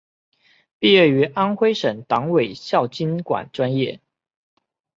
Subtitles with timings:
[0.79, 3.99] 毕业于安徽省委党校经管专业。